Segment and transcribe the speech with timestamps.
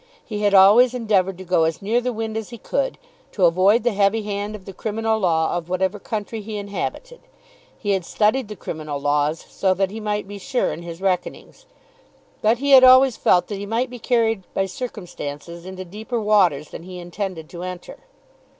[0.25, 2.97] He had always endeavoured to go as near the wind as he could,
[3.33, 7.19] to avoid the heavy hand of the criminal law of whatever country he inhabited.
[7.77, 11.67] He had studied the criminal laws, so that he might be sure in his reckonings;
[12.41, 16.69] but he had always felt that he might be carried by circumstances into deeper waters
[16.69, 17.99] than he intended to enter.